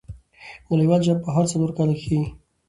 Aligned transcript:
نړۍوال 0.79 1.01
جام 1.05 1.17
په 1.23 1.29
هرو 1.35 1.51
څلور 1.53 1.71
کاله 1.77 1.93
کښي 1.97 2.07
کیږي. 2.09 2.29